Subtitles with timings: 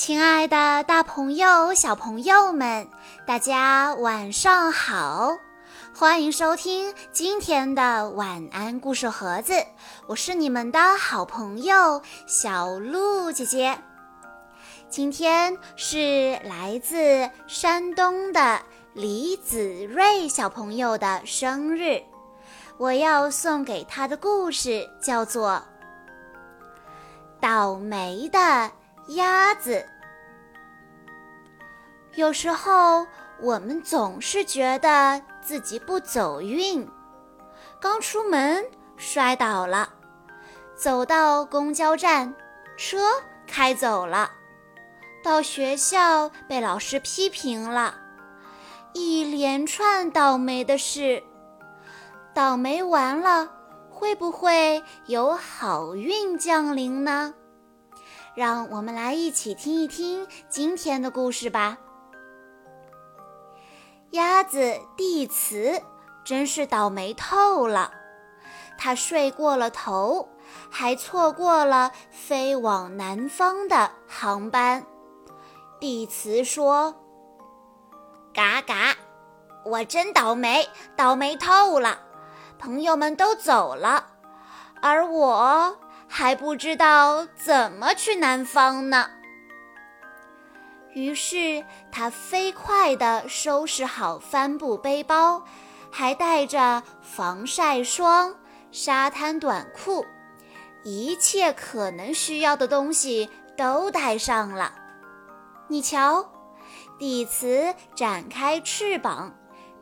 [0.00, 2.88] 亲爱的，大朋友、小朋友们，
[3.26, 5.36] 大家晚上好！
[5.94, 9.52] 欢迎收听今天的晚安故事盒子，
[10.06, 13.78] 我是你们的好朋友小鹿姐姐。
[14.88, 18.58] 今天是来自山东的
[18.94, 22.02] 李子睿小朋友的生日，
[22.78, 25.50] 我要送给他的故事叫做
[27.38, 28.38] 《倒霉的》。
[29.08, 29.84] 鸭子，
[32.14, 33.06] 有时候
[33.40, 36.86] 我们总是觉得自己不走运，
[37.80, 38.64] 刚出门
[38.96, 39.88] 摔倒了，
[40.76, 42.34] 走到公交站，
[42.76, 42.98] 车
[43.46, 44.30] 开走了，
[45.24, 47.94] 到学校被老师批评了，
[48.92, 51.22] 一连串倒霉的事。
[52.32, 53.50] 倒霉完了，
[53.90, 57.34] 会不会有好运降临呢？
[58.40, 61.76] 让我们来一起听一听今天的故事吧。
[64.12, 65.82] 鸭子蒂茨
[66.24, 67.92] 真是倒霉透了，
[68.78, 70.26] 它睡过了头，
[70.70, 74.86] 还错过了飞往南方的航班。
[75.78, 76.94] 蒂茨说
[78.32, 78.96] ：“嘎嘎，
[79.66, 80.66] 我真倒霉，
[80.96, 82.00] 倒霉透了！
[82.58, 84.06] 朋友们都走了，
[84.80, 85.76] 而我……”
[86.12, 89.08] 还不知道怎么去南方呢。
[90.92, 95.40] 于是他飞快地收拾好帆布背包，
[95.88, 98.34] 还带着防晒霜、
[98.72, 100.04] 沙滩短裤，
[100.82, 104.74] 一切可能需要的东西都带上了。
[105.68, 106.28] 你瞧，
[106.98, 109.32] 底茨展开翅膀。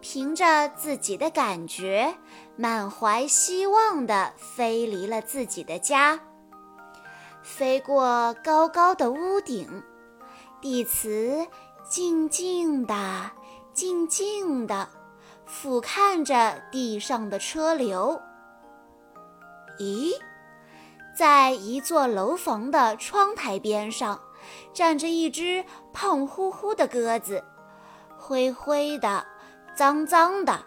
[0.01, 2.15] 凭着自己的感觉，
[2.57, 6.19] 满怀希望地飞离了自己的家，
[7.43, 9.83] 飞过高高的屋顶。
[10.61, 11.47] 地磁
[11.89, 13.31] 静静地、
[13.73, 14.89] 静静地
[15.47, 18.21] 俯瞰着地上的车流。
[19.79, 20.13] 咦，
[21.17, 24.21] 在一座楼房的窗台边上，
[24.73, 27.45] 站着一只胖乎乎的鸽子，
[28.17, 29.25] 灰灰的。
[29.79, 30.59] 脏脏的，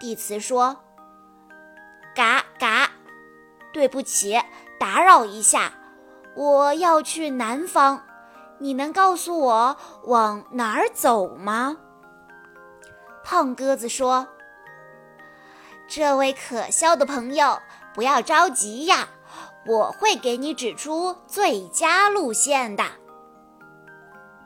[0.00, 0.74] 蒂茨说
[2.16, 2.90] ：“嘎嘎，
[3.70, 4.40] 对不起，
[4.80, 5.70] 打扰一下，
[6.34, 8.02] 我要去南方，
[8.58, 11.76] 你能告诉我往哪儿走吗？”
[13.22, 14.26] 胖鸽子说
[15.86, 17.60] ：“这位可笑的朋友，
[17.92, 19.06] 不要着急呀，
[19.66, 22.82] 我会给你指出最佳路线的。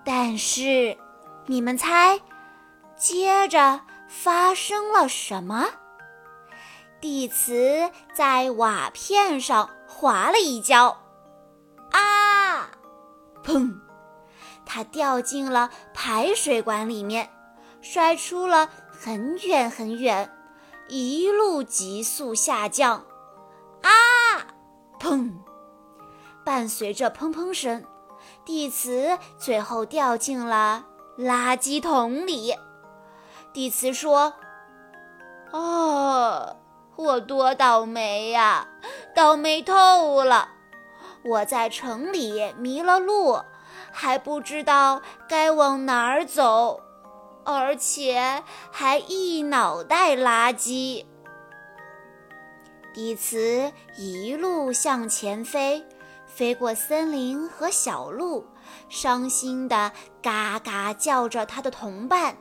[0.04, 0.98] 但是，
[1.46, 2.20] 你们猜？”
[2.96, 5.66] 接着发生了什么？
[7.00, 10.96] 地磁在瓦片上滑了一跤，
[11.92, 12.70] 啊！
[13.44, 13.78] 砰！
[14.64, 17.30] 他掉进了排水管里面，
[17.80, 20.34] 摔出了很远很远，
[20.88, 23.04] 一路急速下降。
[23.82, 23.90] 啊！
[24.98, 25.30] 砰！
[26.44, 27.84] 伴随着砰砰声，
[28.44, 30.86] 地磁最后掉进了
[31.18, 32.54] 垃圾桶里。
[33.56, 34.34] 蒂茨说
[35.50, 36.58] ：“哦，
[36.94, 38.68] 我多倒霉呀，
[39.14, 40.50] 倒霉透了！
[41.24, 43.40] 我在城里迷了路，
[43.90, 46.82] 还不知道该往哪儿走，
[47.46, 51.06] 而且还一脑袋垃圾。”
[52.92, 55.82] 蒂茨一路向前飞，
[56.26, 58.46] 飞过森林和小路，
[58.90, 62.36] 伤心地嘎嘎叫着他的同伴。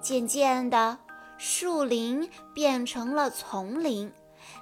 [0.00, 0.98] 渐渐的，
[1.36, 4.12] 树林变成了丛林，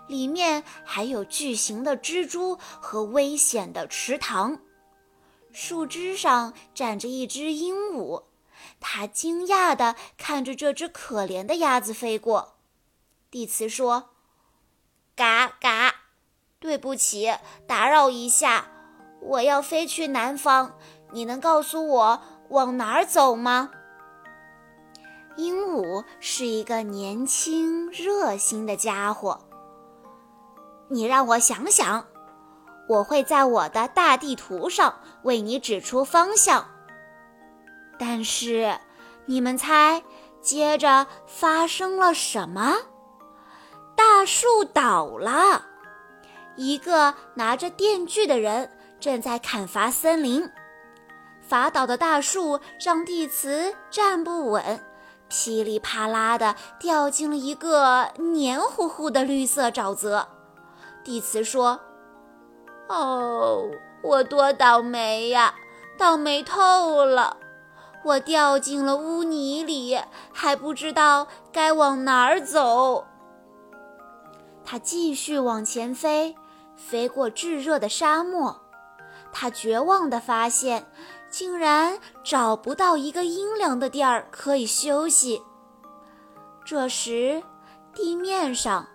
[0.08, 4.58] 里面还有巨型的蜘蛛和危险的池塘。
[5.52, 8.24] 树枝上站着一只鹦鹉，
[8.80, 12.56] 它惊讶地看着这只可怜的鸭子飞过。
[13.30, 14.10] 蒂茨说
[15.16, 15.94] ：“嘎嘎，
[16.58, 17.32] 对不起，
[17.66, 18.70] 打扰一下，
[19.20, 20.76] 我要飞去南方，
[21.12, 23.70] 你能告诉我往哪儿走吗？”
[25.38, 29.40] 鹦鹉是一个年轻热心的家伙。
[30.88, 32.04] 你让我想想，
[32.88, 34.92] 我会在我的大地图上
[35.22, 36.66] 为你指出方向。
[38.00, 38.76] 但是，
[39.26, 40.02] 你们猜，
[40.40, 42.74] 接着发生了什么？
[43.94, 45.64] 大树倒了，
[46.56, 48.68] 一个拿着电锯的人
[48.98, 50.50] 正在砍伐森林。
[51.40, 54.84] 伐倒的大树让地磁站不稳。
[55.28, 60.28] 噼里啪啦地掉进了一个黏糊糊的绿色沼泽。
[61.04, 61.80] 蒂茨说
[62.88, 63.64] ：“哦，
[64.02, 65.54] 我多倒霉呀！
[65.98, 67.36] 倒霉透了！
[68.04, 70.00] 我掉进了污泥里，
[70.32, 73.06] 还不知道该往哪儿走。”
[74.64, 76.36] 他继续往前飞，
[76.76, 78.60] 飞过炙热的沙漠。
[79.32, 80.86] 他绝望地发现，
[81.30, 85.42] 竟然找不到一个阴凉的地儿可以休息。
[86.64, 87.42] 这时，
[87.94, 88.86] 地面上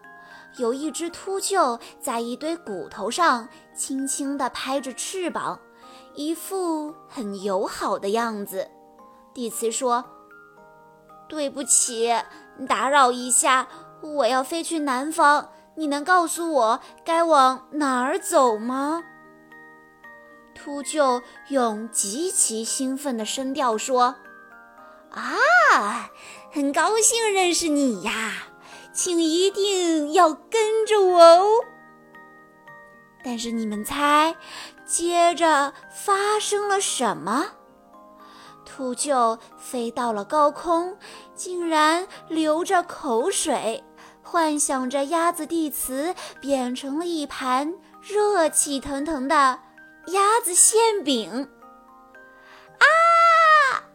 [0.57, 5.59] 有一只秃鹫在一堆骨头上轻轻地拍着翅膀，
[6.13, 8.69] 一副很友好的样子。
[9.33, 10.05] 蒂茨说
[11.27, 12.13] ：“对不起，
[12.67, 13.67] 打扰一下，
[14.01, 19.03] 我要飞去南方，你能告诉我该往哪儿走吗？”
[20.55, 24.15] 秃鹫用极其兴奋的声调说
[25.11, 26.09] ：“啊，
[26.51, 28.33] 很高兴认识你呀，
[28.93, 31.47] 请一定要跟着我哦。”
[33.23, 34.35] 但是你们猜，
[34.85, 37.45] 接着发生了什么？
[38.65, 40.97] 秃鹫飞到了高空，
[41.35, 43.83] 竟然流着口水，
[44.21, 49.59] 幻想着鸭子蒂茨变成了一盘热气腾腾的。
[50.07, 51.49] 鸭子馅饼！
[52.79, 53.87] 啊！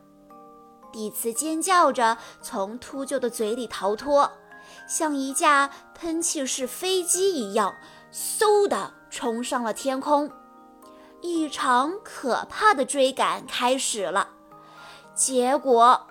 [0.91, 4.33] 蒂茨尖叫着从秃鹫的嘴里逃脱，
[4.89, 7.77] 像一架喷气式飞机一样，
[8.11, 10.31] 嗖的冲上了天空。
[11.21, 14.31] 一场可怕的追赶开始了。
[15.15, 16.07] 结果，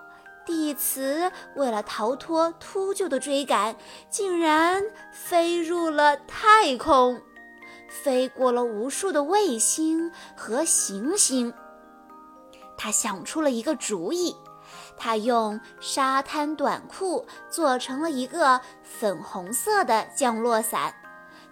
[0.46, 3.76] 蒂茨为了逃脱秃鹫的追赶，
[4.08, 7.20] 竟然飞入了太空。
[7.88, 11.52] 飞过了无数的卫星和行星，
[12.76, 14.36] 他想出了一个主意。
[14.96, 20.94] 他用沙滩短裤做成了一个粉红色的降落伞，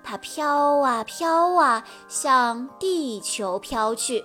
[0.02, 4.24] 它飘啊飘啊，向地球飘去。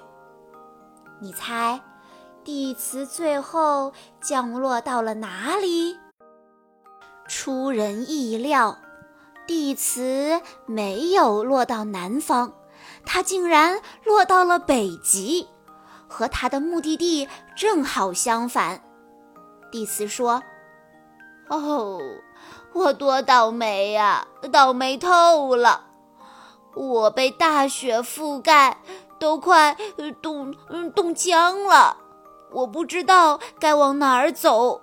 [1.20, 1.80] 你猜，
[2.44, 5.98] 地磁最后降落到了哪里？
[7.28, 8.78] 出人意料。
[9.48, 12.54] 地磁没有落到南方，
[13.06, 15.48] 它竟然落到了北极，
[16.08, 18.82] 和它的目的地正好相反。
[19.72, 20.42] 地磁说
[21.50, 22.00] ：“哦，
[22.74, 25.86] 我多倒霉呀，倒霉透了！
[26.76, 28.82] 我被大雪覆盖，
[29.20, 29.76] 都快
[30.22, 30.54] 冻
[30.96, 31.98] 冻僵了。
[32.52, 34.82] 我不知道该往哪儿走。”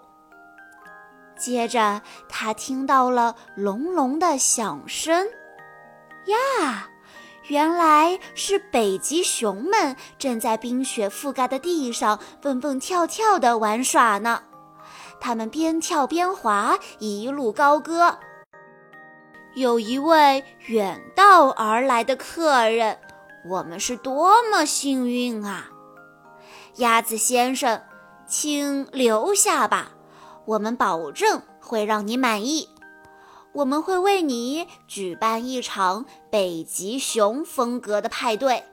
[1.39, 5.27] 接着，他听到了隆隆的响声，
[6.27, 6.89] 呀，
[7.47, 14.43] 原来是北极熊们正在冰雪覆盖的地上蹦蹦跳跳地玩耍呢。
[15.21, 18.19] 他们边跳边滑，一路高歌。
[19.55, 22.99] 有一位远道而来的客人，
[23.49, 25.71] 我们是多么幸运啊！
[26.77, 27.83] 鸭子先生，
[28.29, 29.91] 请留下吧。
[30.49, 32.71] 我们保证会让你满意，
[33.53, 38.65] 我们会为你举办一场北极熊风格的派对。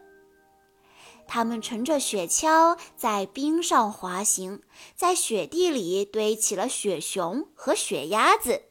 [1.27, 4.61] 他们乘着雪橇在冰上滑行，
[4.95, 8.61] 在雪地里堆起了雪熊和雪鸭子，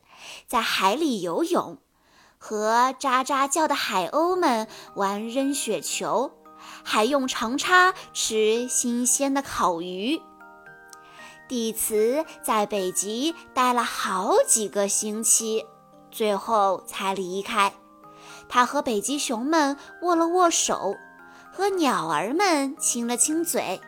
[0.46, 1.76] 在海里游泳，
[2.38, 6.32] 和喳喳叫的海鸥们玩扔雪球，
[6.82, 10.22] 还用长叉吃新鲜的烤鱼。
[11.46, 15.66] 蒂茨在北极待了好几个星期，
[16.10, 17.72] 最后才离开。
[18.48, 20.94] 他和北极熊们握了握手，
[21.52, 23.80] 和鸟儿们亲了亲嘴。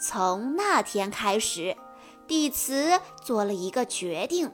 [0.00, 1.76] 从那天开始，
[2.26, 4.52] 蒂茨做了一个决定：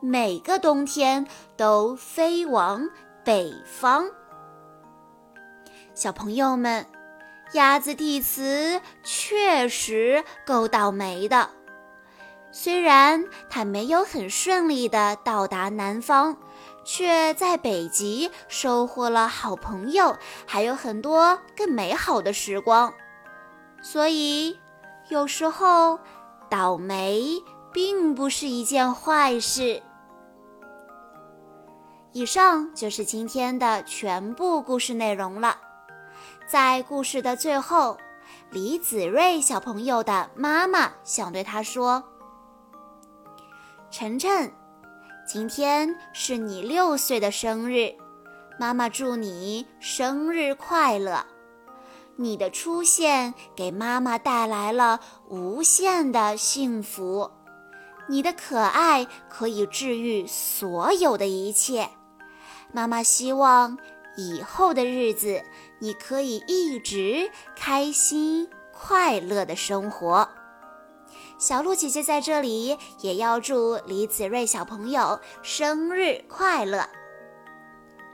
[0.00, 2.88] 每个冬天都飞往
[3.24, 4.06] 北方。
[5.94, 6.86] 小朋友们。
[7.52, 11.50] 鸭子蒂茨确实够倒霉的，
[12.52, 16.36] 虽然它没有很顺利地到达南方，
[16.84, 20.16] 却在北极收获了好朋友，
[20.46, 22.92] 还有很多更美好的时光。
[23.82, 24.56] 所以，
[25.08, 25.98] 有时候
[26.48, 27.24] 倒霉
[27.72, 29.82] 并不是一件坏事。
[32.12, 35.56] 以上就是今天的全部故事内容了。
[36.50, 37.96] 在故事的最后，
[38.50, 42.02] 李子睿小朋友的妈妈想对他说
[43.88, 44.52] ：“晨晨，
[45.24, 47.94] 今天是你六岁的生日，
[48.58, 51.24] 妈妈祝你生日快乐！
[52.16, 57.30] 你的出现给妈妈带来了无限的幸福，
[58.08, 61.90] 你的可爱可以治愈所有的一切。
[62.72, 63.78] 妈妈希望。”
[64.16, 65.42] 以后的日子，
[65.78, 70.28] 你可以一直开心快乐的生活。
[71.38, 76.86] 小鹿姐姐在这里也要祝李子睿小朋友生日快乐。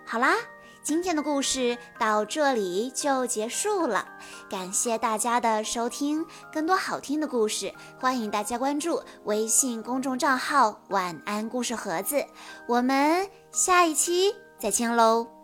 [0.06, 0.36] 好啦，
[0.80, 4.06] 今天的故事到这里就结束了，
[4.48, 6.24] 感谢大家的收听。
[6.52, 12.24] 更多好听的故事，欢迎大家关注微信公众账号“晚安故事盒子”。
[12.68, 15.35] 我们下一期再见喽！